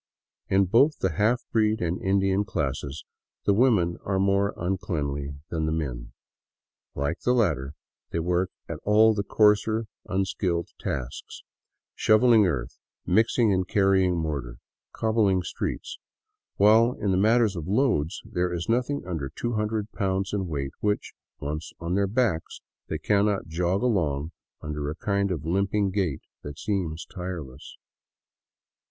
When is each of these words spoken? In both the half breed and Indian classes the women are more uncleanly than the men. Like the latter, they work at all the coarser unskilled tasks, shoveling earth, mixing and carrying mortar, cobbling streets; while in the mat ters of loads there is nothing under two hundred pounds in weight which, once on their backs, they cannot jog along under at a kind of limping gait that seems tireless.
In 0.49 0.65
both 0.65 0.97
the 0.97 1.11
half 1.11 1.43
breed 1.51 1.79
and 1.79 2.01
Indian 2.01 2.43
classes 2.43 3.05
the 3.45 3.53
women 3.53 3.97
are 4.03 4.17
more 4.17 4.51
uncleanly 4.57 5.35
than 5.51 5.67
the 5.67 5.71
men. 5.71 6.11
Like 6.95 7.19
the 7.19 7.33
latter, 7.33 7.75
they 8.09 8.17
work 8.17 8.49
at 8.67 8.79
all 8.83 9.13
the 9.13 9.21
coarser 9.21 9.85
unskilled 10.07 10.69
tasks, 10.79 11.43
shoveling 11.93 12.47
earth, 12.47 12.79
mixing 13.05 13.53
and 13.53 13.67
carrying 13.67 14.17
mortar, 14.17 14.55
cobbling 14.91 15.43
streets; 15.43 15.99
while 16.55 16.93
in 16.93 17.11
the 17.11 17.15
mat 17.17 17.37
ters 17.41 17.55
of 17.55 17.67
loads 17.67 18.23
there 18.25 18.51
is 18.51 18.67
nothing 18.67 19.03
under 19.05 19.29
two 19.29 19.53
hundred 19.53 19.91
pounds 19.91 20.33
in 20.33 20.47
weight 20.47 20.71
which, 20.79 21.13
once 21.39 21.73
on 21.79 21.93
their 21.93 22.07
backs, 22.07 22.61
they 22.87 22.97
cannot 22.97 23.45
jog 23.49 23.83
along 23.83 24.31
under 24.61 24.89
at 24.89 24.97
a 24.99 25.05
kind 25.05 25.29
of 25.29 25.45
limping 25.45 25.91
gait 25.91 26.23
that 26.41 26.57
seems 26.57 27.05
tireless. 27.05 27.77